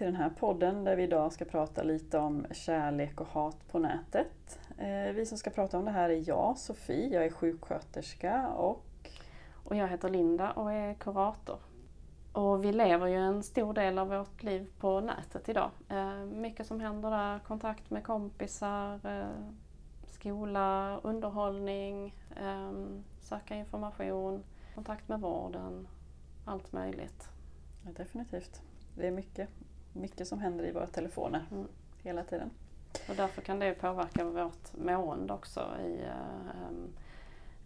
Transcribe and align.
till 0.00 0.06
den 0.06 0.16
här 0.16 0.30
podden 0.30 0.84
där 0.84 0.96
vi 0.96 1.02
idag 1.02 1.32
ska 1.32 1.44
prata 1.44 1.82
lite 1.82 2.18
om 2.18 2.46
kärlek 2.50 3.20
och 3.20 3.26
hat 3.26 3.68
på 3.68 3.78
nätet. 3.78 4.60
Eh, 4.78 5.12
vi 5.14 5.26
som 5.26 5.38
ska 5.38 5.50
prata 5.50 5.78
om 5.78 5.84
det 5.84 5.90
här 5.90 6.10
är 6.10 6.28
jag, 6.28 6.58
Sofie, 6.58 7.08
jag 7.08 7.24
är 7.24 7.30
sjuksköterska 7.30 8.48
och... 8.48 8.84
Och 9.64 9.76
jag 9.76 9.88
heter 9.88 10.08
Linda 10.08 10.50
och 10.50 10.72
är 10.72 10.94
kurator. 10.94 11.58
Och 12.32 12.64
vi 12.64 12.72
lever 12.72 13.06
ju 13.06 13.16
en 13.16 13.42
stor 13.42 13.74
del 13.74 13.98
av 13.98 14.08
vårt 14.08 14.42
liv 14.42 14.70
på 14.78 15.00
nätet 15.00 15.48
idag. 15.48 15.70
Eh, 15.88 16.24
mycket 16.24 16.66
som 16.66 16.80
händer 16.80 17.10
där, 17.10 17.38
kontakt 17.38 17.90
med 17.90 18.04
kompisar, 18.04 19.06
eh, 19.06 19.52
skola, 20.10 21.00
underhållning, 21.02 22.14
söka 23.20 23.54
information, 23.54 24.44
kontakt 24.74 25.08
med 25.08 25.20
vården, 25.20 25.88
allt 26.44 26.72
möjligt. 26.72 27.28
Ja, 27.84 27.90
definitivt. 27.96 28.62
Det 28.96 29.06
är 29.06 29.10
mycket, 29.10 29.48
mycket 29.92 30.28
som 30.28 30.38
händer 30.38 30.64
i 30.64 30.72
våra 30.72 30.86
telefoner 30.86 31.46
mm. 31.50 31.66
hela 32.02 32.24
tiden. 32.24 32.50
Och 33.08 33.16
därför 33.16 33.42
kan 33.42 33.58
det 33.58 33.74
påverka 33.74 34.24
vårt 34.24 34.76
mående 34.76 35.32
också 35.32 35.60
i 35.84 36.00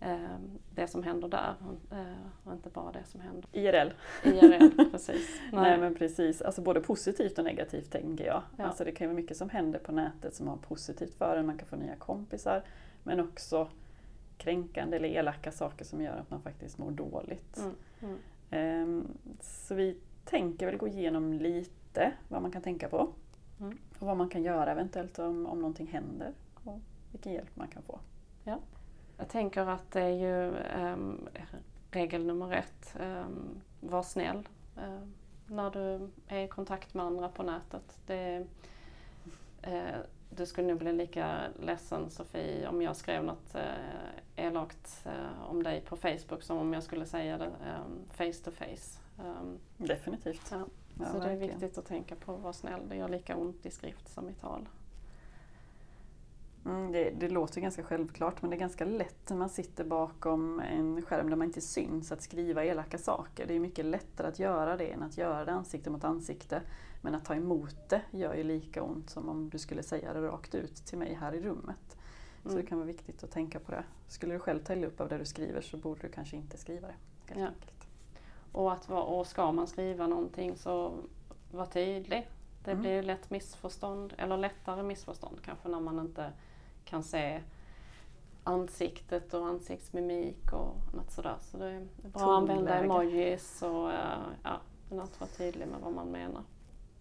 äh, 0.01 0.13
äh, 0.13 0.37
det 0.75 0.87
som 0.87 1.03
händer 1.03 1.29
där 1.29 1.55
äh, 1.91 2.29
och 2.45 2.53
inte 2.53 2.71
bara 2.71 2.93
det 2.93 3.05
som 3.05 3.21
händer 3.21 3.45
IRL. 3.53 3.93
IRL, 4.25 4.91
precis. 4.91 5.41
Nej. 5.53 5.63
Nej. 5.63 5.79
men 5.79 5.95
precis, 5.95 6.43
alltså 6.43 6.63
både 6.63 6.81
positivt 6.81 7.39
och 7.39 7.45
negativt 7.45 7.91
tänker 7.91 8.27
jag. 8.27 8.43
Ja. 8.57 8.65
Alltså 8.65 8.85
det 8.85 8.93
kan 8.93 9.07
vara 9.07 9.17
mycket 9.17 9.37
som 9.37 9.51
händer 9.51 9.79
på 9.79 9.93
nätet 9.93 10.35
som 10.35 10.49
har 10.49 10.57
positivt 10.57 11.15
för 11.15 11.37
en, 11.37 11.47
man 11.47 11.59
kan 11.59 11.69
få 11.69 11.77
nya 11.77 11.97
kompisar 11.97 12.63
men 13.03 13.21
också 13.21 13.69
kränkande 14.39 14.97
eller 14.97 15.09
elaka 15.09 15.53
saker 15.53 15.85
som 15.85 16.01
gör 16.01 16.17
att 16.17 16.31
man 16.31 16.43
faktiskt 16.43 16.79
mår 16.79 16.91
dåligt. 16.91 17.59
Mm. 17.59 18.19
Mm. 18.51 19.09
Så 19.41 19.75
vi 19.75 19.97
tänker 20.25 20.67
väl 20.67 20.77
gå 20.77 20.89
igenom 20.89 21.33
lite 21.33 21.84
vad 22.29 22.43
man 22.43 22.51
kan 22.51 22.63
tänka 22.63 22.89
på. 22.89 23.09
Mm. 23.61 23.79
Och 23.99 24.07
vad 24.07 24.17
man 24.17 24.29
kan 24.29 24.43
göra 24.43 24.73
eventuellt 24.73 25.19
om, 25.19 25.47
om 25.47 25.59
någonting 25.59 25.87
händer 25.87 26.33
och 26.55 26.81
vilken 27.13 27.33
hjälp 27.33 27.57
man 27.57 27.69
kan 27.69 27.83
få. 27.83 28.01
Ja. 28.45 28.59
Jag 29.17 29.29
tänker 29.29 29.67
att 29.67 29.91
det 29.91 30.01
är 30.01 30.09
ju 30.09 30.57
um, 30.83 31.29
regel 31.91 32.27
nummer 32.27 32.53
ett, 32.53 32.97
um, 33.01 33.61
var 33.81 34.03
snäll 34.03 34.49
uh, 34.79 35.09
när 35.47 35.71
du 35.71 36.11
är 36.29 36.45
i 36.45 36.49
kontakt 36.49 36.95
med 36.95 37.05
andra 37.05 37.29
på 37.29 37.43
nätet. 37.43 37.99
Det, 38.07 38.47
uh, 39.67 39.97
du 40.31 40.47
skulle 40.47 40.69
nog 40.69 40.79
bli 40.79 40.93
lika 40.93 41.41
ledsen 41.61 42.11
Sofie 42.11 42.69
om 42.69 42.83
jag 42.83 42.97
skrev 42.97 43.25
något 43.25 43.55
uh, 43.55 43.61
elakt 44.37 45.07
uh, 45.07 45.51
om 45.51 45.63
dig 45.63 45.81
på 45.81 45.97
Facebook 45.97 46.43
som 46.43 46.59
om 46.59 46.73
jag 46.73 46.83
skulle 46.83 47.07
säga 47.07 47.39
det 47.39 47.51
face 48.11 48.45
to 48.45 48.51
face. 48.51 49.04
Um, 49.19 49.59
Definitivt. 49.77 50.49
Ja. 50.51 50.67
Ja, 50.99 51.07
så 51.07 51.19
verkligen. 51.19 51.39
det 51.39 51.45
är 51.45 51.49
viktigt 51.49 51.79
att 51.79 51.87
tänka 51.87 52.15
på 52.15 52.35
att 52.35 52.43
vara 52.43 52.53
snäll. 52.53 52.89
Det 52.89 52.97
gör 52.97 53.09
lika 53.09 53.37
ont 53.37 53.67
i 53.67 53.71
skrift 53.71 54.09
som 54.09 54.29
i 54.29 54.35
tal. 54.35 54.69
Mm, 56.67 56.93
det, 56.93 57.11
det, 57.11 57.29
låter 57.29 57.61
ganska 57.61 57.83
självklart 57.83 58.43
men 58.43 58.51
det 58.51 58.57
är 58.57 58.61
ganska 58.61 58.85
lätt 58.85 59.31
när 59.31 59.37
man 59.37 59.49
sitter 59.49 59.85
bakom 59.85 60.61
en 60.61 61.03
skärm 61.03 61.31
där 61.31 61.37
man 61.37 61.47
inte 61.47 61.61
syns 61.61 62.13
att 62.13 62.23
skriva 62.23 62.65
elaka 62.65 62.99
saker. 62.99 63.47
Det 63.47 63.55
är 63.55 63.61
mycket 63.61 63.85
lättare 63.85 64.29
att 64.29 64.39
göra 64.39 64.77
det 64.77 64.93
än 64.93 65.03
att 65.03 65.19
göra 65.19 65.45
det 65.45 65.53
ansikte 65.53 65.91
mot 65.91 66.05
ansikte. 66.05 66.63
Men 67.03 67.15
att 67.15 67.25
ta 67.25 67.35
emot 67.35 67.89
det 67.89 68.03
gör 68.11 68.35
ju 68.35 68.43
lika 68.43 68.83
ont 68.83 69.11
som 69.11 69.29
om 69.29 69.51
du 69.51 69.59
skulle 69.59 69.83
säga 69.83 70.13
det 70.13 70.21
rakt 70.21 70.55
ut 70.55 70.77
till 70.77 70.99
mig 70.99 71.15
här 71.15 71.35
i 71.35 71.41
rummet. 71.41 71.97
Så 72.43 72.49
mm. 72.49 72.61
det 72.61 72.69
kan 72.69 72.79
vara 72.79 72.87
viktigt 72.87 73.25
att 73.25 73.31
tänka 73.31 73.61
på 73.61 73.73
det. 73.73 73.85
Skulle 74.09 74.35
du 74.35 74.39
själv 74.39 74.65
ta 74.65 74.75
upp 74.75 75.01
av 75.01 75.09
det 75.09 75.19
du 75.19 75.25
skriver 75.25 75.61
så 75.61 75.77
borde 75.77 76.01
du 76.01 76.09
kanske 76.09 76.37
inte 76.37 76.57
skriva 76.57 76.89
det. 76.89 77.41
Ja. 77.41 77.49
Och, 78.55 78.73
att, 78.73 78.91
och 78.91 79.27
ska 79.27 79.53
man 79.53 79.67
skriva 79.67 80.07
någonting 80.07 80.57
så 80.57 80.95
var 81.51 81.67
tydlig. 81.67 82.31
Det 82.65 82.71
mm. 82.71 82.83
blir 82.83 83.03
lätt 83.03 83.31
missförstånd, 83.31 84.15
eller 84.19 84.37
lättare 84.37 84.83
missförstånd 84.83 85.43
kanske 85.45 85.69
när 85.69 85.81
man 85.81 85.99
inte 85.99 86.33
kan 86.85 87.03
se 87.03 87.41
ansiktet 88.45 89.35
och 89.35 89.47
ansiktsmimik 89.47 90.53
och 90.53 90.95
något 90.95 91.11
sådär. 91.11 91.37
Så 91.41 91.57
det 91.57 91.67
är 91.67 91.87
bra 92.03 92.23
att 92.23 92.29
använda 92.29 92.79
emojis 92.79 93.63
och 93.63 93.93
eh, 93.93 94.19
ja, 94.43 94.61
att 94.91 95.21
vara 95.21 95.31
tydlig 95.31 95.69
med 95.69 95.81
vad 95.81 95.93
man 95.93 96.09
menar. 96.09 96.43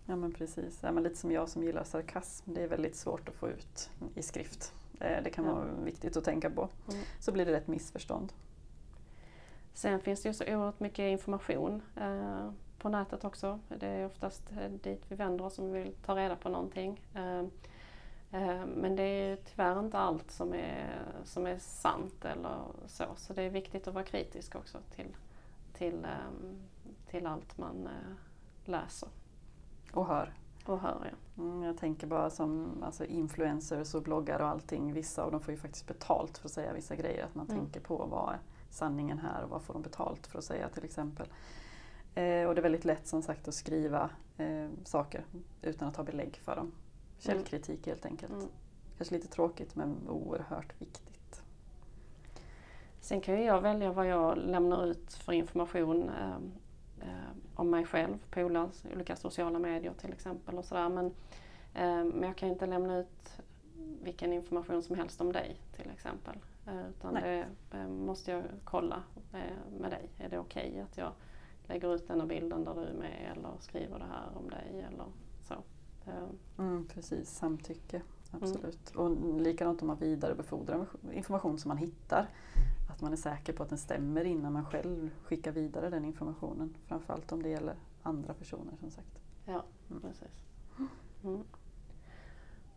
Ja 0.05 0.15
men 0.15 0.33
precis, 0.33 0.79
ja, 0.83 0.91
men 0.91 1.03
lite 1.03 1.15
som 1.15 1.31
jag 1.31 1.49
som 1.49 1.63
gillar 1.63 1.83
sarkasm. 1.83 2.53
Det 2.53 2.63
är 2.63 2.67
väldigt 2.67 2.95
svårt 2.95 3.29
att 3.29 3.35
få 3.35 3.49
ut 3.49 3.89
i 4.15 4.21
skrift. 4.21 4.73
Det 4.99 5.29
kan 5.33 5.45
vara 5.45 5.65
viktigt 5.83 6.17
att 6.17 6.23
tänka 6.23 6.49
på. 6.49 6.69
Mm. 6.89 7.03
Så 7.19 7.31
blir 7.31 7.45
det 7.45 7.51
rätt 7.51 7.67
missförstånd. 7.67 8.33
Sen 9.73 9.99
finns 9.99 10.21
det 10.21 10.29
ju 10.29 10.33
så 10.33 10.43
oerhört 10.43 10.79
mycket 10.79 11.03
information 11.11 11.81
eh, 11.95 12.49
på 12.77 12.89
nätet 12.89 13.25
också. 13.25 13.59
Det 13.67 13.87
är 13.87 14.05
oftast 14.05 14.51
eh, 14.51 14.69
dit 14.69 15.05
vi 15.07 15.15
vänder 15.15 15.45
oss 15.45 15.59
om 15.59 15.71
vi 15.71 15.79
vill 15.79 15.93
ta 15.93 16.15
reda 16.15 16.35
på 16.35 16.49
någonting. 16.49 17.01
Eh, 17.13 17.39
eh, 18.41 18.65
men 18.65 18.95
det 18.95 19.03
är 19.03 19.35
tyvärr 19.35 19.79
inte 19.79 19.97
allt 19.97 20.31
som 20.31 20.53
är, 20.53 21.01
som 21.23 21.45
är 21.47 21.57
sant 21.57 22.25
eller 22.25 22.57
så. 22.85 23.05
Så 23.15 23.33
det 23.33 23.41
är 23.41 23.49
viktigt 23.49 23.87
att 23.87 23.93
vara 23.93 24.03
kritisk 24.03 24.55
också 24.55 24.77
till, 24.95 25.15
till, 25.73 26.05
eh, 26.05 26.55
till 27.09 27.27
allt 27.27 27.57
man 27.57 27.87
eh, 27.87 28.15
läser. 28.65 29.09
Och 29.93 30.05
hör. 30.05 30.33
Och 30.65 30.79
hör 30.79 31.11
ja. 31.11 31.43
Mm, 31.43 31.63
jag 31.63 31.77
tänker 31.77 32.07
bara 32.07 32.29
som 32.29 32.83
alltså 32.83 33.05
influencers 33.05 33.95
och 33.95 34.03
bloggare 34.03 34.43
och 34.43 34.49
allting. 34.49 34.93
Vissa 34.93 35.23
av 35.23 35.31
dem 35.31 35.41
får 35.41 35.53
ju 35.53 35.59
faktiskt 35.59 35.87
betalt 35.87 36.37
för 36.37 36.47
att 36.47 36.53
säga 36.53 36.73
vissa 36.73 36.95
grejer. 36.95 37.25
Att 37.25 37.35
man 37.35 37.45
mm. 37.45 37.59
tänker 37.59 37.79
på 37.79 38.05
vad 38.05 38.35
sanningen 38.73 39.19
här 39.19 39.43
och 39.43 39.49
vad 39.49 39.61
får 39.61 39.73
de 39.73 39.81
betalt 39.81 40.27
för 40.27 40.39
att 40.39 40.45
säga 40.45 40.69
till 40.69 40.83
exempel. 40.83 41.27
Eh, 42.15 42.47
och 42.47 42.55
det 42.55 42.59
är 42.59 42.63
väldigt 42.63 42.85
lätt 42.85 43.07
som 43.07 43.21
sagt 43.21 43.47
att 43.47 43.53
skriva 43.53 44.09
eh, 44.37 44.69
saker 44.83 45.25
utan 45.61 45.87
att 45.87 45.95
ha 45.95 46.03
belägg 46.03 46.35
för 46.43 46.55
dem. 46.55 46.71
Källkritik 47.19 47.87
helt 47.87 48.05
enkelt. 48.05 48.33
Mm. 48.33 48.47
Kanske 48.97 49.15
lite 49.15 49.27
tråkigt 49.27 49.75
men 49.75 50.09
oerhört 50.09 50.81
viktigt. 50.81 51.41
Sen 53.01 53.21
kan 53.21 53.37
ju 53.37 53.43
jag 53.43 53.61
välja 53.61 53.91
vad 53.91 54.07
jag 54.07 54.37
lämnar 54.37 54.85
ut 54.85 55.13
för 55.13 55.33
information 55.33 56.09
eh, 56.09 56.35
eh 57.09 57.29
om 57.55 57.69
mig 57.69 57.85
själv 57.85 58.17
på 58.29 58.41
olika 58.93 59.15
sociala 59.15 59.59
medier 59.59 59.93
till 59.93 60.13
exempel. 60.13 60.57
och 60.57 60.65
sådär. 60.65 60.89
Men, 60.89 61.05
eh, 61.73 62.03
men 62.13 62.23
jag 62.23 62.35
kan 62.35 62.49
inte 62.49 62.65
lämna 62.65 62.97
ut 62.97 63.39
vilken 64.03 64.33
information 64.33 64.83
som 64.83 64.95
helst 64.95 65.21
om 65.21 65.31
dig 65.31 65.61
till 65.75 65.91
exempel. 65.91 66.35
Eh, 66.65 66.89
utan 66.89 67.13
Nej. 67.13 67.45
det 67.71 67.77
eh, 67.77 67.87
måste 67.87 68.31
jag 68.31 68.43
kolla 68.63 69.03
eh, 69.33 69.79
med 69.79 69.91
dig. 69.91 70.09
Är 70.17 70.29
det 70.29 70.39
okej 70.39 70.69
okay 70.69 70.81
att 70.81 70.97
jag 70.97 71.11
lägger 71.63 71.95
ut 71.95 72.07
den 72.07 72.19
här 72.19 72.27
bilden 72.27 72.63
där 72.63 72.75
du 72.75 72.81
är 72.81 72.93
med 72.93 73.31
eller 73.37 73.49
skriver 73.59 73.99
det 73.99 74.05
här 74.05 74.37
om 74.37 74.49
dig 74.49 74.85
eller 74.87 75.05
så. 75.41 75.55
Mm, 76.57 76.87
precis, 76.87 77.29
samtycke. 77.29 78.01
Absolut. 78.31 78.95
Mm. 78.95 79.05
Och 79.05 79.41
likadant 79.41 79.81
om 79.81 79.87
man 79.87 79.97
vidarebefordrar 79.97 80.87
information 81.11 81.59
som 81.59 81.69
man 81.69 81.77
hittar. 81.77 82.29
Att 82.89 83.01
man 83.01 83.11
är 83.11 83.17
säker 83.17 83.53
på 83.53 83.63
att 83.63 83.69
den 83.69 83.77
stämmer 83.77 84.25
innan 84.25 84.53
man 84.53 84.65
själv 84.65 85.09
skickar 85.23 85.51
vidare 85.51 85.89
den 85.89 86.05
informationen. 86.05 86.77
Framförallt 86.85 87.31
om 87.31 87.43
det 87.43 87.49
gäller 87.49 87.75
andra 88.01 88.33
personer 88.33 88.75
som 88.79 88.91
sagt. 88.91 89.19
Ja, 89.45 89.63
mm. 89.89 90.01
precis. 90.01 90.45
Mm. 91.23 91.43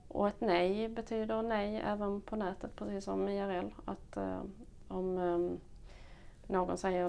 Och 0.09 0.29
ett 0.29 0.41
nej 0.41 0.89
betyder 0.89 1.43
nej 1.43 1.77
även 1.85 2.21
på 2.21 2.37
nätet, 2.37 2.77
precis 2.77 3.05
som 3.05 3.29
IRL. 3.29 3.71
Att 3.85 4.17
eh, 4.17 4.43
om 4.89 5.19
eh, 5.19 5.59
någon 6.47 6.79
säger 6.79 7.09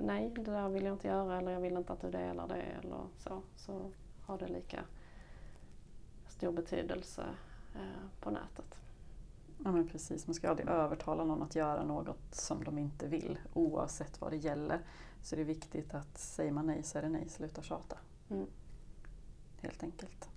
nej, 0.00 0.30
det 0.30 0.50
där 0.50 0.68
vill 0.68 0.84
jag 0.84 0.94
inte 0.94 1.08
göra 1.08 1.38
eller 1.38 1.50
jag 1.50 1.60
vill 1.60 1.76
inte 1.76 1.92
att 1.92 2.00
du 2.00 2.10
delar 2.10 2.48
det 2.48 2.62
eller 2.62 3.00
så, 3.18 3.42
så 3.56 3.90
har 4.22 4.38
det 4.38 4.48
lika 4.48 4.84
stor 6.28 6.52
betydelse 6.52 7.24
eh, 7.74 8.20
på 8.20 8.30
nätet. 8.30 8.78
Ja 9.64 9.72
men 9.72 9.88
precis, 9.88 10.26
man 10.26 10.34
ska 10.34 10.50
aldrig 10.50 10.68
övertala 10.68 11.24
någon 11.24 11.42
att 11.42 11.54
göra 11.54 11.84
något 11.84 12.34
som 12.34 12.64
de 12.64 12.78
inte 12.78 13.06
vill 13.06 13.38
oavsett 13.52 14.20
vad 14.20 14.32
det 14.32 14.36
gäller. 14.36 14.80
Så 15.22 15.36
det 15.36 15.42
är 15.42 15.46
viktigt 15.46 15.94
att 15.94 16.18
säger 16.18 16.52
man 16.52 16.66
nej 16.66 16.82
så 16.82 16.98
är 16.98 17.02
det 17.02 17.08
nej, 17.08 17.28
sluta 17.28 17.62
tjata. 17.62 17.98
Mm. 18.30 18.46
Helt 19.60 19.82
enkelt. 19.82 20.28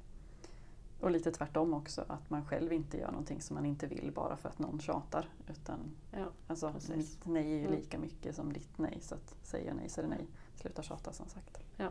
Och 1.00 1.12
lite 1.12 1.31
tvärtom 1.31 1.74
också, 1.74 2.06
att 2.07 2.30
man 2.30 2.46
själv 2.46 2.74
inte 2.74 2.98
gör 2.98 3.12
någonting 3.12 3.42
som 3.42 3.56
man 3.56 3.66
inte 3.66 3.88
vill 3.88 4.12
bara 4.16 4.36
för 4.38 4.50
att 4.50 4.60
någon 4.60 4.80
tjatar. 4.80 5.30
Utan, 5.48 5.80
ja, 6.12 6.25
alltså, 6.48 6.74
mitt 6.96 7.25
nej 7.25 7.54
är 7.54 7.57
ju 7.57 7.66
mm. 7.66 7.72
lika 7.72 7.98
mycket 7.98 8.36
som 8.36 8.54
ditt 8.54 8.78
nej, 8.78 8.98
så 9.01 9.16
att 9.16 9.36
säger 9.44 9.68
jag 9.68 9.75
nej 9.75 9.90
så 9.90 10.01
är 10.01 10.04
det 10.04 10.10
nej. 10.10 10.28
Sluta 10.56 10.84
tjata 10.84 11.13
som 11.13 11.28
sagt. 11.28 11.60
Ja. 11.78 11.90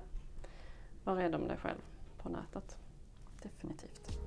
Var 1.04 1.14
rädd 1.14 1.34
om 1.34 1.48
dig 1.48 1.56
själv 1.56 1.78
på 2.22 2.28
nätet. 2.28 2.76
Definitivt. 3.42 4.18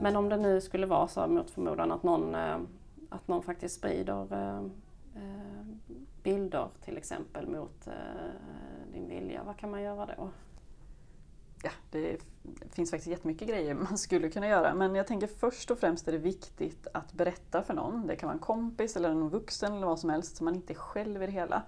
Men 0.00 0.16
om 0.16 0.28
det 0.28 0.36
nu 0.36 0.60
skulle 0.60 0.86
vara 0.86 1.08
så 1.08 1.26
mot 1.26 1.50
förmodan 1.50 1.92
att 1.92 2.02
någon, 2.02 2.34
eh, 2.34 2.58
att 3.08 3.28
någon 3.28 3.42
faktiskt 3.42 3.74
sprider 3.74 4.32
eh, 4.32 4.62
Eh, 5.16 5.92
bilder 6.22 6.68
till 6.84 6.96
exempel 6.96 7.46
mot 7.46 7.86
eh, 7.86 7.92
din 8.92 9.08
vilja, 9.08 9.42
vad 9.44 9.56
kan 9.56 9.70
man 9.70 9.82
göra 9.82 10.06
då? 10.16 10.30
ja, 11.62 11.70
det 11.90 12.18
finns 12.70 12.90
faktiskt 12.90 13.10
jättemycket 13.10 13.48
grejer 13.48 13.74
man 13.90 13.98
skulle 13.98 14.30
kunna 14.30 14.48
göra. 14.48 14.74
Men 14.74 14.94
jag 14.94 15.06
tänker 15.06 15.26
först 15.26 15.70
och 15.70 15.78
främst 15.78 16.08
är 16.08 16.12
det 16.12 16.18
viktigt 16.18 16.86
att 16.94 17.12
berätta 17.12 17.62
för 17.62 17.74
någon. 17.74 18.06
Det 18.06 18.16
kan 18.16 18.26
vara 18.26 18.34
en 18.34 18.42
kompis 18.42 18.96
eller 18.96 19.10
en 19.10 19.28
vuxen 19.28 19.72
eller 19.72 19.86
vad 19.86 20.00
som 20.00 20.10
helst, 20.10 20.36
så 20.36 20.44
man 20.44 20.54
inte 20.54 20.72
är 20.72 20.74
själv 20.74 21.22
i 21.22 21.26
det 21.26 21.32
hela. 21.32 21.62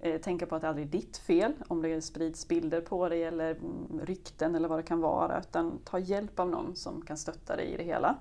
Eh, 0.00 0.20
tänka 0.20 0.46
på 0.46 0.54
att 0.54 0.62
det 0.62 0.68
aldrig 0.68 0.86
är 0.86 0.90
ditt 0.90 1.16
fel 1.16 1.52
om 1.68 1.82
det 1.82 2.02
sprids 2.02 2.48
bilder 2.48 2.80
på 2.80 3.08
dig 3.08 3.24
eller 3.24 3.50
mm, 3.50 4.00
rykten 4.02 4.54
eller 4.54 4.68
vad 4.68 4.78
det 4.78 4.82
kan 4.82 5.00
vara. 5.00 5.38
Utan 5.38 5.78
ta 5.84 5.98
hjälp 5.98 6.40
av 6.40 6.50
någon 6.50 6.76
som 6.76 7.02
kan 7.02 7.16
stötta 7.16 7.56
dig 7.56 7.66
i 7.66 7.76
det 7.76 7.84
hela. 7.84 8.16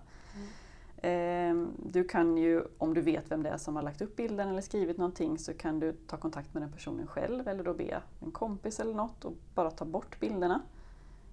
Ehm, 1.01 1.71
du 1.85 2.03
kan 2.03 2.37
ju, 2.37 2.63
om 2.77 2.93
du 2.93 3.01
vet 3.01 3.31
vem 3.31 3.43
det 3.43 3.49
är 3.49 3.57
som 3.57 3.75
har 3.75 3.83
lagt 3.83 4.01
upp 4.01 4.15
bilden 4.15 4.49
eller 4.49 4.61
skrivit 4.61 4.97
någonting, 4.97 5.37
så 5.37 5.53
kan 5.53 5.79
du 5.79 5.93
ta 5.93 6.17
kontakt 6.17 6.53
med 6.53 6.63
den 6.63 6.71
personen 6.71 7.07
själv 7.07 7.47
eller 7.47 7.63
då 7.63 7.73
be 7.73 8.01
en 8.19 8.31
kompis 8.31 8.79
eller 8.79 8.93
något 8.93 9.25
och 9.25 9.33
bara 9.55 9.71
ta 9.71 9.85
bort 9.85 10.19
bilderna. 10.19 10.61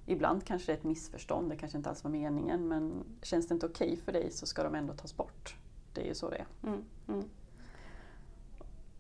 Ibland 0.06 0.44
kanske 0.44 0.72
det 0.72 0.76
är 0.76 0.78
ett 0.78 0.84
missförstånd, 0.84 1.50
det 1.50 1.56
kanske 1.56 1.78
inte 1.78 1.90
alls 1.90 2.04
var 2.04 2.10
meningen, 2.10 2.68
men 2.68 3.04
känns 3.22 3.48
det 3.48 3.54
inte 3.54 3.66
okej 3.66 3.86
okay 3.86 3.96
för 3.96 4.12
dig 4.12 4.30
så 4.30 4.46
ska 4.46 4.62
de 4.62 4.74
ändå 4.74 4.92
tas 4.92 5.16
bort. 5.16 5.56
Det 5.92 6.00
är 6.00 6.06
ju 6.06 6.14
så 6.14 6.30
det 6.30 6.36
är. 6.36 6.46
Mm, 6.62 6.84
mm. 7.08 7.28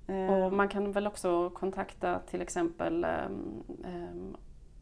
Och 0.06 0.46
ehm. 0.46 0.56
man 0.56 0.68
kan 0.68 0.92
väl 0.92 1.06
också 1.06 1.50
kontakta 1.50 2.18
till 2.18 2.42
exempel, 2.42 3.06
um, 3.28 4.36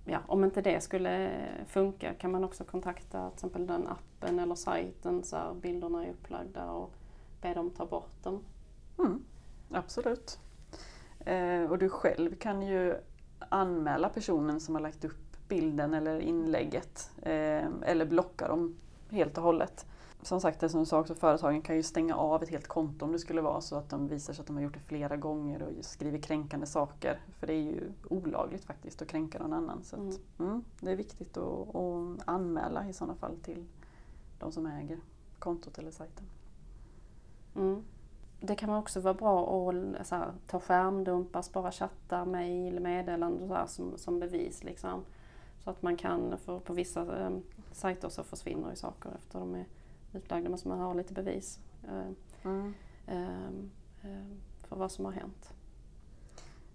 ja, 0.05 0.19
om 0.27 0.45
inte 0.45 0.63
det 0.63 0.81
skulle 0.81 1.31
funka 1.67 2.15
kan 2.15 2.31
man 2.31 2.45
också 2.45 2.65
kontakta 2.65 3.31
till 3.31 3.35
exempel 3.35 3.67
den 3.67 3.89
appen 3.89 4.39
eller 4.39 4.55
sajten 4.55 5.25
så 5.25 5.37
här, 5.37 5.55
bilderna 5.55 6.07
är 6.07 6.11
upplagda 6.11 6.71
och 6.71 6.93
be 7.41 7.55
dem 7.55 7.71
ta 7.71 7.87
bort 7.87 8.23
dem. 8.23 8.45
Mm, 8.99 9.25
absolut. 9.71 10.39
Eh, 11.21 11.63
och 11.63 11.79
du 11.79 11.89
själv 11.89 12.37
kan 12.37 12.63
ju 12.63 12.95
anmäla 13.49 14.09
personen 14.09 14.61
som 14.61 14.75
har 14.75 14.83
lagt 14.83 15.05
upp 15.05 15.49
bilden 15.49 15.95
eller 15.95 16.21
inlägget 16.21 17.11
eh, 17.23 17.67
eller 17.83 18.05
blocka 18.05 18.49
dem 18.49 18.77
helt 19.11 19.39
och 19.39 19.45
hållet 19.45 19.87
som 20.23 20.41
sagt, 20.41 20.61
det 20.61 20.69
som 20.69 20.81
du 20.81 20.87
sa 20.87 21.01
också, 21.01 21.15
företagen 21.15 21.63
kan 21.63 21.77
ju 21.77 21.83
stänga 21.83 22.17
av 22.17 22.43
ett 22.43 22.49
helt 22.49 22.69
konto 22.69 23.05
om 23.05 23.13
det 23.13 23.19
skulle 23.19 23.41
vara 23.41 23.61
så 23.61 23.77
att 23.77 23.89
de 23.89 24.09
visar 24.09 24.33
sig 24.33 24.41
att 24.41 24.47
de 24.47 24.57
har 24.57 24.63
gjort 24.63 24.75
det 24.75 24.81
flera 24.81 25.17
gånger 25.17 25.63
och 25.63 25.85
skriver 25.85 26.19
kränkande 26.19 26.67
saker. 26.67 27.21
För 27.39 27.47
det 27.47 27.53
är 27.53 27.63
ju 27.63 27.93
olagligt 28.09 28.65
faktiskt 28.65 29.03
att 29.03 29.09
kränka 29.09 29.39
någon 29.39 29.53
annan. 29.53 29.85
Så 29.85 29.97
att, 29.97 30.03
mm. 30.03 30.21
Mm, 30.39 30.65
det 30.81 30.91
är 30.91 30.97
viktigt 30.97 31.37
att, 31.37 31.77
att, 31.77 32.19
anmäla 32.25 32.89
i 32.89 32.93
sådana 32.93 33.15
fall 33.15 33.37
till 33.37 33.67
de 34.39 34.53
som 34.53 34.67
äger 34.67 34.99
kontot 35.39 35.79
eller 35.79 35.91
sajten. 35.91 36.25
Mm. 37.57 37.83
Det 38.41 38.55
kan 38.55 38.71
också 38.71 39.01
vara 39.01 39.15
bra 39.15 39.71
att 40.01 40.07
så 40.07 40.15
här, 40.15 40.33
ta 40.47 40.61
skärmdumpar, 40.61 41.43
spara 41.43 41.73
chattar, 41.73 42.25
mejl, 42.25 42.81
meddelanden 42.81 43.49
så 43.49 43.55
här, 43.55 43.67
som, 43.67 43.99
som 43.99 44.21
bevis. 44.21 44.65
Liksom. 44.65 45.05
Så 45.65 45.71
att 45.71 45.83
man 45.83 45.97
kan, 45.97 46.39
för 46.39 46.59
på 46.59 46.73
vissa 46.73 47.27
eh, 47.27 47.31
sajter 47.73 48.09
så 48.09 48.25
försvinner 48.25 48.71
ju 48.71 48.77
saker 48.77 49.11
efter 49.19 49.39
de 49.39 49.55
är 49.55 49.67
utlagda, 50.13 50.51
måste 50.51 50.69
man 50.69 50.79
ha 50.79 50.95
lite 50.95 51.15
bevis 51.15 51.61
eh, 51.85 52.51
mm. 52.51 52.75
Ehm, 53.07 53.71
ehm, 54.03 54.41
för 54.69 54.77
vad 54.77 54.93
som 54.93 55.05
har 55.05 55.13
hänt. 55.13 55.55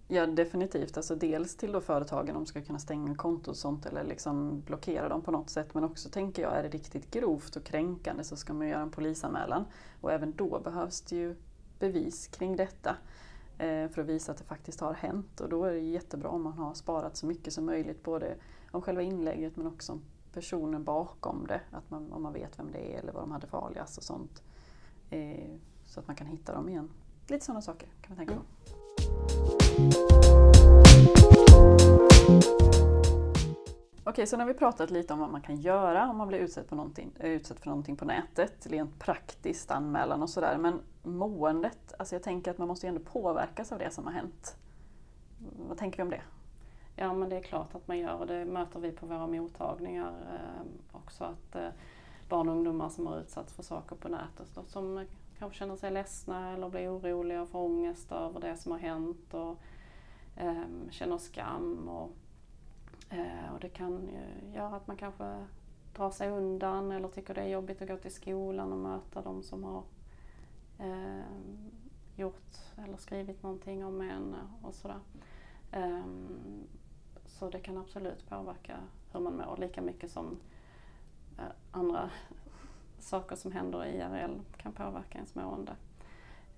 Ja 0.08 0.26
definitivt, 0.26 0.96
alltså 0.96 1.14
dels 1.14 1.56
till 1.56 1.72
då 1.72 1.80
företagen 1.80 2.36
om 2.36 2.44
de 2.44 2.46
ska 2.46 2.62
kunna 2.62 2.78
stänga 2.78 3.14
konto 3.14 3.50
och 3.50 3.56
sånt 3.56 3.86
eller 3.86 4.04
liksom 4.04 4.60
blockera 4.60 5.08
dem 5.08 5.22
på 5.22 5.30
något 5.30 5.50
sätt. 5.50 5.74
Men 5.74 5.84
också 5.84 6.08
tänker 6.08 6.42
jag, 6.42 6.56
är 6.56 6.62
det 6.62 6.68
riktigt 6.68 7.10
grovt 7.10 7.56
och 7.56 7.64
kränkande 7.64 8.24
så 8.24 8.36
ska 8.36 8.52
man 8.52 8.68
göra 8.68 8.82
en 8.82 8.90
polisanmälan. 8.90 9.64
Och 10.00 10.12
även 10.12 10.32
då 10.36 10.60
behövs 10.60 11.00
det 11.00 11.16
ju 11.16 11.36
bevis 11.78 12.26
kring 12.26 12.56
detta 12.56 12.96
eh, 13.58 13.88
för 13.88 14.00
att 14.00 14.06
visa 14.06 14.32
att 14.32 14.38
det 14.38 14.44
faktiskt 14.44 14.80
har 14.80 14.94
hänt. 14.94 15.40
Och 15.40 15.48
då 15.48 15.64
är 15.64 15.72
det 15.72 15.78
jättebra 15.78 16.28
om 16.28 16.42
man 16.42 16.52
har 16.52 16.74
sparat 16.74 17.16
så 17.16 17.26
mycket 17.26 17.52
som 17.52 17.66
möjligt 17.66 18.02
både 18.02 18.36
om 18.70 18.82
själva 18.82 19.02
inlägget 19.02 19.56
men 19.56 19.66
också 19.66 19.92
om 19.92 20.02
personen 20.36 20.84
bakom 20.84 21.46
det, 21.46 21.60
att 21.70 21.90
man, 21.90 22.12
om 22.12 22.22
man 22.22 22.32
vet 22.32 22.58
vem 22.58 22.72
det 22.72 22.94
är 22.94 22.98
eller 22.98 23.12
vad 23.12 23.22
de 23.22 23.30
hade 23.30 23.46
för 23.46 23.66
alias 23.66 23.98
och 23.98 24.04
sånt. 24.04 24.42
Eh, 25.10 25.50
så 25.86 26.00
att 26.00 26.06
man 26.06 26.16
kan 26.16 26.26
hitta 26.26 26.54
dem 26.54 26.68
igen. 26.68 26.90
Lite 27.28 27.44
sådana 27.44 27.62
saker 27.62 27.88
kan 28.00 28.16
man 28.16 28.26
tänka 28.26 28.34
på. 28.34 28.42
Okej, 34.04 34.26
så 34.26 34.36
nu 34.36 34.42
har 34.42 34.48
vi 34.48 34.54
pratat 34.54 34.90
lite 34.90 35.12
om 35.12 35.18
vad 35.18 35.30
man 35.30 35.40
kan 35.40 35.56
göra 35.56 36.10
om 36.10 36.16
man 36.16 36.28
blir 36.28 36.38
utsatt, 36.38 36.68
på 36.68 36.74
någonting, 36.74 37.12
eh, 37.18 37.30
utsatt 37.30 37.60
för 37.60 37.66
någonting 37.66 37.96
på 37.96 38.04
nätet, 38.04 38.66
rent 38.66 38.98
praktiskt, 38.98 39.70
anmälan 39.70 40.22
och 40.22 40.30
sådär. 40.30 40.58
Men 40.58 40.80
måendet, 41.02 41.94
alltså 41.98 42.14
jag 42.14 42.22
tänker 42.22 42.50
att 42.50 42.58
man 42.58 42.68
måste 42.68 42.86
ju 42.86 42.88
ändå 42.88 43.00
påverkas 43.00 43.72
av 43.72 43.78
det 43.78 43.90
som 43.90 44.06
har 44.06 44.12
hänt. 44.12 44.56
Vad 45.68 45.78
tänker 45.78 45.96
vi 45.96 46.02
om 46.02 46.10
det? 46.10 46.22
Ja 46.96 47.14
men 47.14 47.28
det 47.28 47.36
är 47.36 47.42
klart 47.42 47.74
att 47.74 47.88
man 47.88 47.98
gör 47.98 48.14
och 48.14 48.26
det 48.26 48.44
möter 48.44 48.80
vi 48.80 48.92
på 48.92 49.06
våra 49.06 49.26
mottagningar 49.26 50.12
eh, 50.34 50.66
också. 50.92 51.24
att 51.24 51.56
eh, 51.56 51.68
Barn 52.28 52.48
och 52.48 52.54
ungdomar 52.54 52.88
som 52.88 53.06
har 53.06 53.18
utsatts 53.18 53.52
för 53.52 53.62
saker 53.62 53.96
på 53.96 54.08
nätet 54.08 54.54
då, 54.54 54.64
som 54.64 55.06
kanske 55.38 55.58
känner 55.58 55.76
sig 55.76 55.90
ledsna 55.90 56.52
eller 56.52 56.68
blir 56.68 56.96
oroliga 56.96 57.42
och 57.42 57.48
får 57.48 57.58
ångest 57.58 58.12
över 58.12 58.40
det 58.40 58.56
som 58.56 58.72
har 58.72 58.78
hänt 58.78 59.34
och 59.34 59.56
eh, 60.36 60.62
känner 60.90 61.18
skam. 61.18 61.88
Och, 61.88 62.10
eh, 63.10 63.54
och 63.54 63.60
det 63.60 63.68
kan 63.68 64.08
ju 64.08 64.52
göra 64.54 64.76
att 64.76 64.86
man 64.86 64.96
kanske 64.96 65.46
drar 65.96 66.10
sig 66.10 66.30
undan 66.30 66.92
eller 66.92 67.08
tycker 67.08 67.34
det 67.34 67.40
är 67.40 67.48
jobbigt 67.48 67.82
att 67.82 67.88
gå 67.88 67.96
till 67.96 68.14
skolan 68.14 68.72
och 68.72 68.78
möta 68.78 69.22
de 69.22 69.42
som 69.42 69.64
har 69.64 69.82
eh, 70.78 71.20
gjort 72.16 72.56
eller 72.84 72.96
skrivit 72.96 73.42
någonting 73.42 73.84
om 73.84 74.00
en 74.00 74.36
och 74.62 74.74
sådär. 74.74 75.00
Um, 75.72 76.66
så 77.38 77.50
det 77.50 77.60
kan 77.60 77.78
absolut 77.78 78.28
påverka 78.28 78.76
hur 79.12 79.20
man 79.20 79.36
mår 79.36 79.56
lika 79.56 79.82
mycket 79.82 80.10
som 80.10 80.40
eh, 81.38 81.44
andra 81.70 82.10
saker 82.98 83.36
som 83.36 83.52
händer 83.52 83.84
i 83.84 83.96
IRL 83.96 84.40
kan 84.56 84.72
påverka 84.72 85.18
ens 85.18 85.34
mående. 85.34 85.76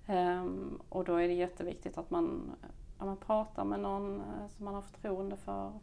Um, 0.07 0.81
och 0.89 1.05
då 1.05 1.15
är 1.15 1.27
det 1.27 1.33
jätteviktigt 1.33 1.97
att 1.97 2.09
man, 2.09 2.51
att 2.97 3.05
man 3.05 3.17
pratar 3.17 3.65
med 3.65 3.79
någon 3.79 4.21
eh, 4.21 4.47
som 4.47 4.65
man 4.65 4.73
har 4.73 4.81
förtroende 4.81 5.37
för. 5.37 5.79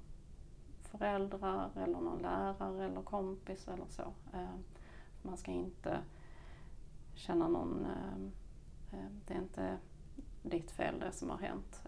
Föräldrar 0.82 1.70
eller 1.76 2.00
någon 2.00 2.22
lärare 2.22 2.84
eller 2.84 3.02
kompis 3.02 3.68
eller 3.68 3.86
så. 3.88 4.02
Uh, 4.34 4.54
man 5.22 5.36
ska 5.36 5.50
inte 5.50 5.98
känna 7.14 7.48
någon, 7.48 7.86
uh, 7.86 8.98
det 9.26 9.34
är 9.34 9.38
inte 9.38 9.78
ditt 10.42 10.70
fel 10.70 11.00
det 11.00 11.12
som 11.12 11.30
har 11.30 11.38
hänt. 11.38 11.82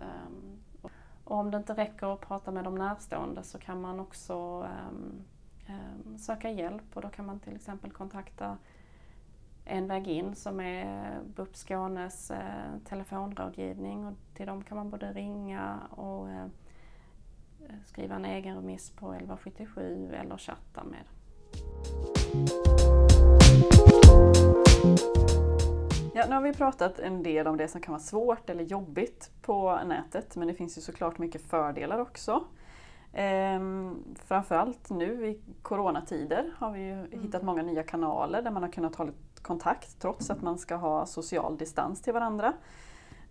Och 1.28 1.36
om 1.36 1.50
det 1.50 1.56
inte 1.56 1.74
räcker 1.74 2.14
att 2.14 2.20
prata 2.20 2.50
med 2.50 2.64
de 2.64 2.74
närstående 2.74 3.42
så 3.42 3.58
kan 3.58 3.80
man 3.80 4.00
också 4.00 4.34
um, 4.62 5.24
um, 5.68 6.18
söka 6.18 6.50
hjälp 6.50 6.84
och 6.94 7.02
då 7.02 7.08
kan 7.08 7.26
man 7.26 7.40
till 7.40 7.54
exempel 7.54 7.90
kontakta 7.90 8.58
En 9.64 9.88
väg 9.88 10.08
in 10.08 10.34
som 10.34 10.60
är 10.60 11.20
BUP 11.36 11.56
Skånes 11.56 12.30
uh, 12.30 12.78
telefonrådgivning 12.84 14.06
och 14.06 14.14
till 14.34 14.46
dem 14.46 14.62
kan 14.62 14.76
man 14.76 14.90
både 14.90 15.12
ringa 15.12 15.80
och 15.90 16.26
uh, 16.26 16.46
skriva 17.86 18.14
en 18.14 18.24
egen 18.24 18.56
remiss 18.56 18.90
på 18.90 19.12
1177 19.12 20.14
eller 20.14 20.38
chatta 20.38 20.84
med. 20.84 21.04
Ja, 26.18 26.26
nu 26.28 26.34
har 26.34 26.42
vi 26.42 26.52
pratat 26.52 26.98
en 26.98 27.22
del 27.22 27.46
om 27.46 27.56
det 27.56 27.68
som 27.68 27.80
kan 27.80 27.92
vara 27.92 28.02
svårt 28.02 28.50
eller 28.50 28.64
jobbigt 28.64 29.30
på 29.42 29.78
nätet, 29.84 30.36
men 30.36 30.48
det 30.48 30.54
finns 30.54 30.78
ju 30.78 30.82
såklart 30.82 31.18
mycket 31.18 31.42
fördelar 31.42 31.98
också. 31.98 32.44
Ehm, 33.12 34.04
framförallt 34.24 34.90
nu 34.90 35.26
i 35.26 35.40
coronatider 35.62 36.52
har 36.56 36.72
vi 36.72 36.80
ju 36.80 36.92
mm. 36.92 37.22
hittat 37.22 37.42
många 37.42 37.62
nya 37.62 37.82
kanaler 37.82 38.42
där 38.42 38.50
man 38.50 38.62
har 38.62 38.70
kunnat 38.70 38.96
hålla 38.96 39.12
kontakt 39.42 40.00
trots 40.00 40.30
att 40.30 40.42
man 40.42 40.58
ska 40.58 40.74
ha 40.74 41.06
social 41.06 41.56
distans 41.56 42.02
till 42.02 42.12
varandra. 42.12 42.52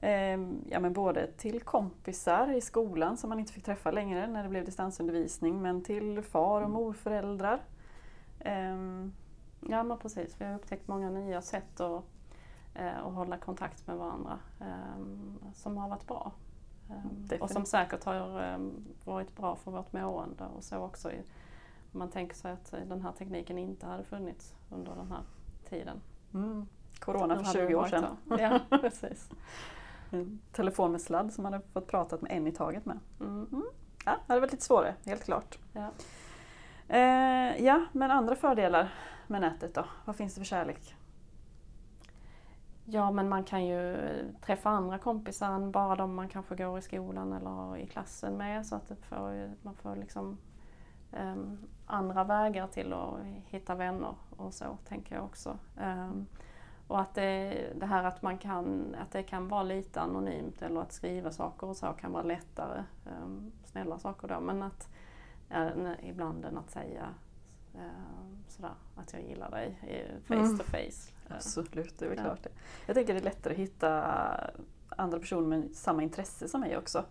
Ehm, 0.02 0.66
ja, 0.70 0.80
men 0.80 0.94
både 0.94 1.28
till 1.28 1.62
kompisar 1.62 2.52
i 2.52 2.62
skolan 2.62 3.18
som 3.18 3.30
man 3.30 3.40
inte 3.40 3.54
fick 3.54 3.64
träffa 3.64 3.92
längre 3.92 4.28
när 4.28 4.44
det 4.44 4.50
blev 4.50 4.66
distansundervisning, 4.66 5.62
men 5.62 5.84
till 5.84 6.22
far 6.22 6.62
och 6.62 6.70
morföräldrar. 6.70 7.62
Ehm. 8.40 9.14
Ja 9.70 9.84
men 9.84 9.98
precis, 9.98 10.36
vi 10.38 10.46
har 10.46 10.56
upptäckt 10.56 10.88
många 10.88 11.10
nya 11.10 11.42
sätt 11.42 11.80
att 11.80 12.04
och 13.04 13.12
hålla 13.12 13.38
kontakt 13.38 13.88
med 13.88 13.98
varandra 13.98 14.40
ehm, 14.60 15.40
som 15.54 15.78
har 15.78 15.90
varit 15.90 16.08
bra. 16.08 16.32
Definitivt. 16.88 17.32
Ehm, 17.32 17.42
och 17.42 17.50
som 17.50 17.66
säkert 17.66 18.04
har 18.04 18.42
ehm, 18.42 18.86
varit 19.06 19.36
bra 19.36 19.56
för 19.56 19.72
vårt 19.72 19.94
mående 19.94 20.44
och 20.58 20.64
så 20.64 20.78
också. 20.78 21.10
Om 21.92 22.00
man 22.00 22.10
tänker 22.10 22.36
sig 22.36 22.52
att 22.52 22.72
den 22.72 23.02
här 23.02 23.12
tekniken 23.12 23.58
inte 23.58 23.86
hade 23.86 24.04
funnits 24.04 24.56
under 24.70 24.96
den 24.96 25.12
här 25.12 25.22
tiden. 25.70 26.02
Mm. 26.34 26.68
Corona 27.00 27.44
för 27.44 27.54
20 27.54 27.76
år 27.76 27.88
sedan. 27.88 28.18
Ja, 28.40 28.60
precis. 28.82 29.30
En 30.10 30.40
telefon 30.52 30.92
med 30.92 31.02
sladd 31.02 31.34
som 31.34 31.44
man 31.44 31.54
hade 31.54 31.66
fått 31.74 31.88
prata 31.88 32.18
med 32.22 32.32
en 32.32 32.48
i 32.48 32.52
taget 32.52 32.86
med. 32.86 33.00
Mm. 33.20 33.48
Mm. 33.52 33.66
Ja, 34.06 34.12
det 34.12 34.34
hade 34.34 34.40
varit 34.40 34.52
lite 34.52 34.66
svårare, 34.66 34.96
helt 35.06 35.24
klart. 35.24 35.58
Ja. 35.74 35.92
Eh, 36.88 37.66
ja, 37.66 37.86
men 37.92 38.12
andra 38.12 38.36
fördelar 38.36 38.94
med 39.28 39.42
nätet 39.42 39.76
då? 39.76 39.86
Vad 40.06 40.16
finns 40.16 40.36
det 40.36 40.40
för 40.42 40.46
kärlek? 40.46 40.96
Ja 42.90 43.12
men 43.12 43.30
man 43.30 43.44
kan 43.44 43.66
ju 43.66 43.98
träffa 44.42 44.70
andra 44.70 44.98
kompisar 44.98 45.52
än 45.52 45.72
bara 45.72 45.96
de 45.96 46.16
man 46.16 46.30
kanske 46.30 46.56
går 46.56 46.80
i 46.80 46.82
skolan 46.82 47.34
eller 47.34 47.78
i 47.78 47.88
klassen 47.88 48.38
med 48.38 48.66
så 48.66 48.76
att 48.76 48.92
får, 49.02 49.52
man 49.62 49.76
får 49.76 49.96
liksom 49.96 50.38
um, 51.12 51.58
andra 51.86 52.24
vägar 52.24 52.68
till 52.68 52.94
att 52.94 53.20
hitta 53.46 53.76
vänner 53.76 54.16
och 54.38 54.54
så 54.54 54.78
tänker 54.88 55.16
jag 55.16 55.24
också. 55.24 55.58
Um, 55.82 56.28
och 56.88 57.00
att 57.00 57.16
det, 57.16 57.64
det, 57.76 57.86
här 57.86 58.04
att 58.04 58.22
man 58.22 58.38
kan, 58.38 58.96
att 59.02 59.12
det 59.12 59.24
kan 59.24 59.48
vara 59.48 59.64
lite 59.64 60.02
anonymt 60.02 60.62
eller 60.62 60.82
att 60.82 60.92
skriva 60.92 61.32
saker 61.32 61.68
och 61.68 61.78
så 61.78 61.88
kan 61.88 62.12
vara 62.12 62.24
lättare. 62.24 62.84
Um, 63.06 63.52
snälla 63.64 64.00
saker 64.00 64.28
då. 64.28 64.40
Men 64.40 64.64
att 64.64 64.90
uh, 65.56 65.92
ibland 66.10 66.46
än 66.46 66.58
att 66.58 66.72
säga 66.72 67.08
sådär, 68.48 68.74
att 68.96 69.14
jag 69.14 69.22
gillar 69.22 69.52
dig 69.52 69.80
face 70.28 70.34
mm. 70.34 70.58
to 70.58 70.64
face. 70.64 71.12
Absolut, 71.30 72.00
det 72.00 72.06
är 72.06 72.10
väl 72.10 72.18
ja. 72.18 72.24
klart 72.24 72.44
det. 72.44 72.50
Jag 72.86 72.96
tänker 72.96 73.14
det 73.14 73.20
är 73.20 73.24
lättare 73.24 73.54
att 73.54 73.60
hitta 73.60 74.04
andra 74.90 75.20
personer 75.20 75.48
med 75.48 75.70
samma 75.74 76.04
intresse 76.04 76.48
som 76.48 76.62
mig 76.62 76.78
också. 76.78 77.06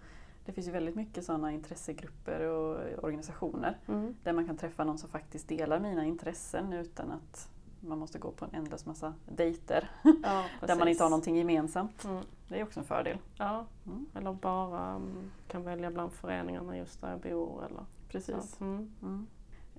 Det 0.45 0.53
finns 0.53 0.69
ju 0.69 0.71
väldigt 0.71 0.95
mycket 0.95 1.25
sådana 1.25 1.53
intressegrupper 1.53 2.41
och 2.41 3.05
organisationer 3.05 3.79
mm. 3.87 4.17
där 4.23 4.33
man 4.33 4.47
kan 4.47 4.57
träffa 4.57 4.85
någon 4.85 4.99
som 4.99 5.09
faktiskt 5.09 5.49
delar 5.49 5.81
mina 5.81 6.05
intressen 6.05 6.73
utan 6.73 7.11
att 7.11 7.49
man 7.81 7.99
måste 7.99 8.19
gå 8.19 8.31
på 8.31 8.45
en 8.45 8.55
ändlös 8.55 8.87
massa 8.87 9.15
dejter 9.27 9.91
ja, 10.23 10.45
där 10.67 10.77
man 10.77 10.89
inte 10.89 11.03
har 11.03 11.11
någonting 11.11 11.37
gemensamt. 11.37 12.05
Mm. 12.05 12.25
Det 12.49 12.61
är 12.61 12.63
också 12.63 12.81
en 12.81 12.87
fördel. 12.87 13.19
Ja, 13.35 13.67
mm. 13.87 14.07
eller 14.15 14.33
bara 14.33 14.97
um, 14.97 15.31
kan 15.49 15.63
välja 15.63 15.91
bland 15.91 16.13
föreningarna 16.13 16.77
just 16.79 17.01
där 17.01 17.11
jag 17.11 17.21
bor. 17.21 17.65
Eller 17.65 17.85
Precis. 18.09 18.61
Mm. 18.61 19.27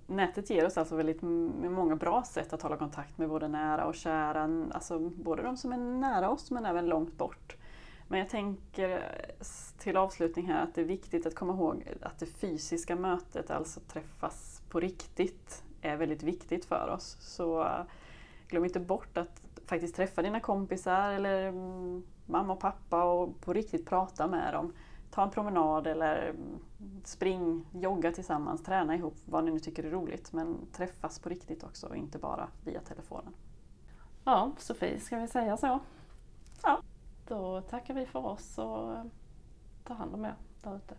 Nätet 0.07 0.49
ger 0.49 0.65
oss 0.65 0.77
alltså 0.77 0.95
väldigt 0.95 1.21
många 1.21 1.95
bra 1.95 2.23
sätt 2.23 2.53
att 2.53 2.61
hålla 2.61 2.77
kontakt 2.77 3.17
med 3.17 3.29
både 3.29 3.47
nära 3.47 3.85
och 3.85 3.95
kära, 3.95 4.67
alltså 4.71 4.99
både 4.99 5.43
de 5.43 5.57
som 5.57 5.73
är 5.73 5.77
nära 5.77 6.29
oss 6.29 6.51
men 6.51 6.65
även 6.65 6.85
långt 6.85 7.17
bort. 7.17 7.57
Men 8.07 8.19
jag 8.19 8.29
tänker 8.29 8.89
eh, 8.89 9.45
till 9.77 9.97
avslutning 9.97 10.47
här 10.47 10.63
att 10.63 10.75
det 10.75 10.81
är 10.81 10.85
viktigt 10.85 11.25
att 11.25 11.35
komma 11.35 11.53
ihåg 11.53 11.83
att 12.01 12.19
det 12.19 12.25
fysiska 12.25 12.95
mötet, 12.95 13.51
alltså 13.51 13.79
träffas 13.79 14.61
på 14.69 14.79
riktigt, 14.79 15.63
är 15.81 15.97
väldigt 15.97 16.23
viktigt 16.23 16.65
för 16.65 16.89
oss. 16.89 17.17
Så 17.19 17.61
eh, 17.61 17.81
glöm 18.47 18.65
inte 18.65 18.79
bort 18.79 19.17
att 19.17 19.41
faktiskt 19.65 19.95
träffa 19.95 20.21
dina 20.21 20.39
kompisar 20.39 21.11
eller 21.11 21.47
mm, 21.47 22.03
mamma 22.25 22.53
och 22.53 22.59
pappa 22.59 23.03
och 23.03 23.41
på 23.41 23.53
riktigt 23.53 23.85
prata 23.85 24.27
med 24.27 24.53
dem. 24.53 24.73
Ta 25.11 25.23
en 25.23 25.29
promenad 25.29 25.87
eller 25.87 26.35
spring, 27.03 27.65
jogga 27.73 28.11
tillsammans, 28.11 28.63
träna 28.63 28.95
ihop, 28.95 29.15
vad 29.25 29.43
ni 29.43 29.51
nu 29.51 29.59
tycker 29.59 29.83
är 29.83 29.91
roligt. 29.91 30.33
Men 30.33 30.57
träffas 30.71 31.19
på 31.19 31.29
riktigt 31.29 31.63
också 31.63 31.87
och 31.87 31.95
inte 31.95 32.17
bara 32.17 32.47
via 32.63 32.81
telefonen. 32.81 33.33
Ja, 34.23 34.51
Sofie, 34.57 34.99
ska 34.99 35.17
vi 35.17 35.27
säga 35.27 35.57
så? 35.57 35.79
Ja. 36.63 36.81
Då 37.27 37.61
tackar 37.61 37.93
vi 37.93 38.05
för 38.05 38.25
oss 38.25 38.57
och 38.57 38.95
tar 39.83 39.95
hand 39.95 40.13
om 40.13 40.25
er 40.25 40.35
där 40.63 40.75
ute. 40.75 40.95